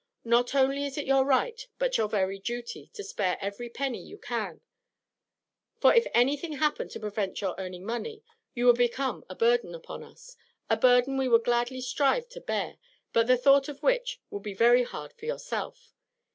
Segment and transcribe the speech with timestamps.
[0.25, 4.17] Not only is it your right, but your very duty, to spare every penny you
[4.17, 4.61] can;
[5.79, 8.23] for, if anything happened to prevent your earning money,
[8.55, 10.35] you would become a burden upon us
[10.71, 12.79] a burden we would gladly strive to bear,
[13.13, 15.93] but the thought of which would be very hard for yourself.